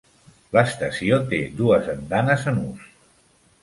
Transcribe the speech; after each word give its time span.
L'estació 0.57 1.21
té 1.35 1.43
dos 1.61 1.93
andanes 1.97 2.51
en 2.55 2.63
ús. 2.67 2.93